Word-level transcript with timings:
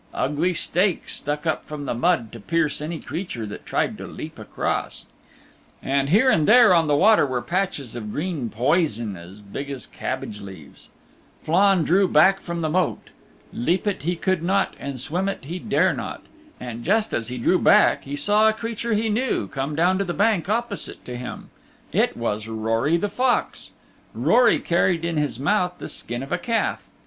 Ugly 0.15 0.55
stakes 0.55 1.13
stuck 1.13 1.45
up 1.45 1.63
from 1.63 1.85
the 1.85 1.93
mud 1.93 2.31
to 2.31 2.39
pierce 2.39 2.81
any 2.81 2.97
creature 2.97 3.45
that 3.45 3.67
tried 3.67 3.99
to 3.99 4.07
leap 4.07 4.39
across. 4.39 5.05
And 5.83 6.09
here 6.09 6.27
and 6.31 6.47
there 6.47 6.73
on 6.73 6.87
the 6.87 6.95
water 6.95 7.23
were 7.23 7.43
patches 7.43 7.95
of 7.95 8.11
green 8.11 8.49
poison 8.49 9.15
as 9.15 9.41
big 9.41 9.69
as 9.69 9.85
cabbage 9.85 10.41
leaves. 10.41 10.89
Flann 11.43 11.83
drew 11.83 12.07
back 12.07 12.39
from 12.41 12.61
the 12.61 12.67
Moat. 12.79 13.11
Leap 13.53 13.85
it 13.85 14.01
he 14.01 14.15
could 14.15 14.41
not, 14.41 14.75
and 14.79 14.99
swim 14.99 15.29
it 15.29 15.43
he 15.45 15.59
dare 15.59 15.93
not. 15.93 16.23
And 16.59 16.83
just 16.83 17.13
as 17.13 17.27
he 17.27 17.37
drew 17.37 17.59
back 17.59 18.03
he 18.05 18.15
saw 18.15 18.49
a 18.49 18.53
creature 18.53 18.93
he 18.95 19.07
knew 19.07 19.47
come 19.49 19.75
down 19.75 19.99
to 19.99 20.03
the 20.03 20.15
bank 20.15 20.49
opposite 20.49 21.05
to 21.05 21.15
him. 21.15 21.51
It 21.91 22.17
was 22.17 22.47
Rory 22.47 22.97
the 22.97 23.07
Fox. 23.07 23.73
Rory 24.15 24.57
carried 24.57 25.05
in 25.05 25.17
his 25.17 25.39
mouth 25.39 25.73
the 25.77 25.87
skin 25.89 26.23
of 26.23 26.31
a 26.31 26.39
calf. 26.39 26.83